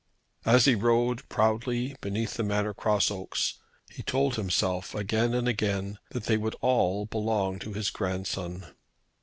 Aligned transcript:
As 0.47 0.65
he 0.65 0.73
rode 0.73 1.29
proudly 1.29 1.95
beneath 2.01 2.33
the 2.33 2.41
Manor 2.41 2.73
Cross 2.73 3.11
oaks 3.11 3.59
he 3.91 4.01
told 4.01 4.33
himself 4.33 4.95
again 4.95 5.35
and 5.35 5.47
again 5.47 5.99
that 6.09 6.23
they 6.23 6.37
would 6.37 6.55
all 6.59 7.05
belong 7.05 7.59
to 7.59 7.73
his 7.73 7.91
grandson. 7.91 8.65